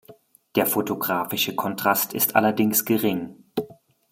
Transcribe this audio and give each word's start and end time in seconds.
Der 0.55 0.65
fotografische 0.65 1.53
Kontrast 1.55 2.15
ist 2.15 2.35
allerdings 2.35 2.85
gering. 2.85 3.45